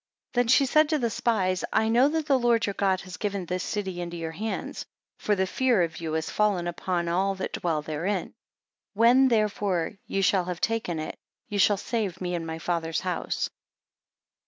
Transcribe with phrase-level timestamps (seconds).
[0.31, 3.17] 8 Then she said to the spies, I know that the Lord your God has
[3.17, 4.83] given this city into your hands;
[5.19, 8.33] for the fear of you is fallen upon all that dwell therein.
[8.95, 11.19] When, therefore, ye shall have taken it,
[11.49, 13.51] ye shall save me and my father's house.